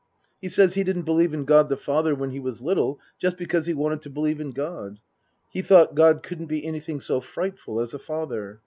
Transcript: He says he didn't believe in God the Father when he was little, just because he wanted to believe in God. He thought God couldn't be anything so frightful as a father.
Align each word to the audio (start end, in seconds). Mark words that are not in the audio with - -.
He 0.41 0.49
says 0.49 0.73
he 0.73 0.83
didn't 0.83 1.03
believe 1.03 1.31
in 1.31 1.45
God 1.45 1.67
the 1.67 1.77
Father 1.77 2.15
when 2.15 2.31
he 2.31 2.39
was 2.39 2.59
little, 2.63 2.99
just 3.19 3.37
because 3.37 3.67
he 3.67 3.75
wanted 3.75 4.01
to 4.01 4.09
believe 4.09 4.41
in 4.41 4.49
God. 4.49 4.99
He 5.51 5.61
thought 5.61 5.93
God 5.93 6.23
couldn't 6.23 6.47
be 6.47 6.65
anything 6.65 6.99
so 6.99 7.19
frightful 7.21 7.79
as 7.79 7.93
a 7.93 7.99
father. 7.99 8.59